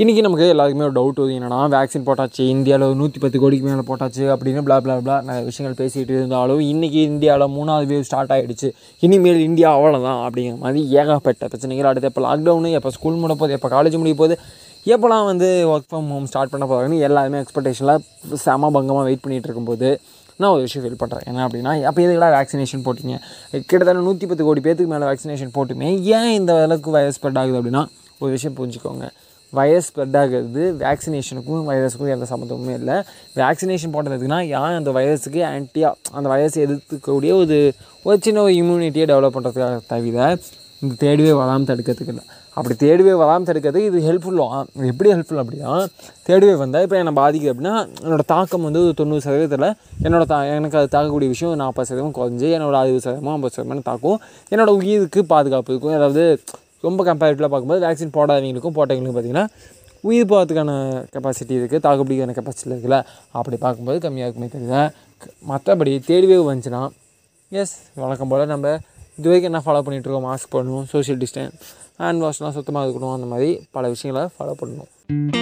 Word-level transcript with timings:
இன்றைக்கி 0.00 0.20
நமக்கு 0.24 0.44
எல்லாருக்குமே 0.52 0.84
ஒரு 0.88 0.94
டவுட் 0.98 1.18
வருது. 1.20 1.34
என்னன்னா 1.38 1.58
வேக்சின் 1.72 2.04
போட்டாச்சு 2.06 2.42
இந்தியாவில் 2.52 2.94
நூற்றி 3.00 3.18
பத்து 3.22 3.38
கோடிக்கு 3.40 3.64
மேலே 3.66 3.82
போட்டாச்சு 3.88 4.22
அப்படின்னு 4.34 4.60
ப்ளா 4.66 4.76
ப்ளா 4.84 4.94
ப்ளா 5.06 5.16
நிறைய 5.26 5.42
விஷயங்கள் 5.48 5.76
பேசிகிட்டு 5.80 6.12
இருந்தாலும் 6.18 6.62
இன்றைக்கி 6.68 7.00
இந்தியாவில் 7.08 7.52
மூணாவது 7.56 7.86
வேவ் 7.90 8.06
ஸ்டார்ட் 8.08 8.32
ஆகிடுச்சு 8.34 8.68
இனிமேல் 9.06 9.40
இந்தியா 9.46 9.70
அவ்வளோதான் 9.78 10.20
அப்படிங்கிற 10.26 10.54
மாதிரி 10.62 10.82
ஏகப்பட்ட 11.00 11.48
பிரச்சனைகள். 11.52 11.88
அடுத்து 11.90 12.08
எப்போ 12.10 12.22
லாக்டவுனு 12.26 12.70
எப்போ 12.78 12.92
ஸ்கூல் 12.96 13.18
முடிய 13.22 13.36
போகுது 13.40 13.56
எப்போ 13.58 13.70
காலேஜ் 13.74 13.96
முடிய 14.02 14.16
போகுது 14.20 14.36
எப்போலாம் 14.94 15.26
வந்து 15.30 15.48
ஒர்க் 15.72 15.88
ஃப்ரம் 15.90 16.08
ஹோம் 16.14 16.28
ஸ்டார்ட் 16.30 16.52
பண்ண 16.54 16.66
போகிறாங்கன்னு 16.70 17.00
எல்லாருமே 17.08 17.42
எக்ஸ்பெக்டேஷனில் 17.44 18.38
செம 18.44 18.70
பங்கமாக 18.76 19.04
வெயிட் 19.08 19.22
பண்ணிகிட்டு 19.24 19.50
இருக்கும்போது 19.50 19.90
நான் 20.40 20.52
ஒரு 20.54 20.64
விஷயம் 20.66 20.84
ஃபீல் 20.84 21.00
பண்ணுறேன் 21.02 21.26
என்ன 21.32 21.42
அப்படின்னா 21.48 21.74
அப்போ 21.90 22.02
எதுக்கடா 22.06 22.30
வேக்சினேஷன் 22.38 22.84
போட்டிங்க? 22.86 23.18
கிட்டத்தட்ட 23.68 24.00
நூற்றி 24.08 24.28
பத்து 24.30 24.46
கோடி 24.48 24.62
பேத்துக்கு 24.68 24.94
மேலே 24.94 25.10
வேக்சினேஷன் 25.10 25.52
போட்டுமே 25.58 25.90
ஏன் 26.16 26.32
இந்த 26.38 26.54
அளவுக்கு 26.68 26.96
வைரஸ் 26.96 27.20
ஸ்ப்ரெட் 27.20 27.40
ஆகுது 27.42 27.60
அப்படின்னா 27.60 27.84
ஒரு 28.22 28.32
விஷயம் 28.38 28.56
புரிஞ்சுக்கோங்க. 28.60 29.06
வைரஸ் 29.58 29.88
ஸ்ப்ரெட் 29.90 30.18
ஆகுறது 30.22 30.64
வேக்சினேஷனுக்கும் 30.82 31.64
வைரஸுக்கும் 31.70 32.12
எந்த 32.16 32.28
சம்மந்தமுமே 32.32 32.74
இல்லை. 32.80 32.98
வேக்சினேஷன் 33.42 33.94
போட்டதுக்குன்னா 33.94 34.40
ஏன் 34.58 34.78
அந்த 34.80 34.92
வைரஸுக்கு 34.98 35.42
ஆன்ட்டியாக 35.52 36.14
அந்த 36.18 36.26
வைரஸ் 36.34 36.58
எதிர்த்துக்கூடிய 36.66 37.32
ஒரு 37.42 37.58
ஒரு 38.08 38.18
சின்ன 38.26 38.42
ஒரு 38.46 38.54
இம்யூனிட்டியை 38.60 39.08
டெவலப் 39.12 39.36
பண்ணுறதுக்காக 39.38 39.80
தவிர 39.94 40.28
இந்த 40.84 40.94
தேடுவே 41.02 41.32
வராமல் 41.40 41.68
தடுக்கிறதுக்கு 41.68 42.12
இல்லை. 42.14 42.24
அப்படி 42.58 42.74
தேடுவே 42.80 43.12
வராமல் 43.20 43.46
தடுக்கிறதுக்கு 43.48 43.90
இது 43.90 43.98
ஹெல்ப்ஃபுல்லாக 44.06 44.56
எப்படி 44.90 45.08
ஹெல்ப்ஃபுல் 45.12 45.40
அப்படின்னா 45.42 45.74
தேடுவே 46.26 46.54
வந்தால் 46.62 46.84
இப்போ 46.86 46.96
என்னை 47.02 47.12
பாதிக்குது 47.20 47.52
அப்படின்னா 47.52 47.74
என்னோடய 48.04 48.26
தாக்கம் 48.32 48.66
வந்து 48.68 48.80
ஒரு 48.86 48.96
தொண்ணூறு 49.00 49.22
சதவீதத்தில் 49.26 49.68
என்னோட 50.06 50.24
தா 50.32 50.38
எனக்கு 50.56 50.78
அது 50.80 50.90
தாக்கக்கூடிய 50.96 51.28
விஷயம் 51.34 51.62
நாற்பது 51.62 51.88
சதவீதம் 51.90 52.16
குறைஞ்சி 52.18 52.48
என்னோடய 52.56 52.82
அறுபது 52.82 53.04
சதவீதமோ 53.06 53.32
ஐம்பது 53.36 53.54
சதவீதம் 53.56 53.88
தாக்கும். 53.90 54.18
என்னோடய 54.52 54.80
உயிருக்கு 54.80 55.22
பாதுகாப்பு 55.32 55.72
இருக்கும். 55.74 55.96
அதாவது 56.00 56.24
ரொம்ப 56.86 57.00
கம்பேரிட்டிவாக 57.08 57.50
பார்க்கும்போது 57.52 57.84
வேக்சின் 57.86 58.14
போடாதவங்களுக்கும் 58.16 58.76
போட்டவங்களுக்கும் 58.78 59.18
பார்த்திங்கன்னா 59.18 59.46
உயிர் 60.08 60.30
போகிறதுக்கான 60.30 60.72
கெப்பாசிட்டி 61.14 61.54
இருக்குது 61.58 61.82
தாக்குப்பிடிக்கான 61.86 62.34
கெப்பாசிட்டி 62.38 62.72
இருக்குல்ல 62.72 62.98
அப்படி 63.40 63.58
பார்க்கும்போது 63.64 63.98
கம்மியாக 64.04 64.28
இருக்குமே 64.28 64.48
தெரியுது. 64.54 64.80
மற்றபடி 65.50 65.92
தேடிவே 66.08 66.38
வந்துச்சுன்னா 66.48 66.82
எஸ் 67.52 67.76
வழக்கம் 68.02 68.32
போல் 68.32 68.50
நம்ம 68.54 68.74
இது 69.18 69.28
வரைக்கும் 69.28 69.50
என்ன 69.52 69.62
ஃபாலோ 69.66 69.82
பண்ணிகிட்ருக்கோம் 69.86 70.26
மாஸ்க் 70.30 70.54
பண்ணணும் 70.56 70.88
சோஷியல் 70.94 71.20
டிஸ்டன்ஸ் 71.22 71.70
ஹேண்ட் 72.02 72.24
வாஷ்லாம் 72.24 72.56
சுத்தமாக 72.58 72.86
இருக்கணும் 72.88 73.14
அந்த 73.18 73.28
மாதிரி 73.34 73.52
பல 73.78 73.88
விஷயங்களை 73.94 74.24
ஃபாலோ 74.36 74.56
பண்ணணும். 74.62 75.41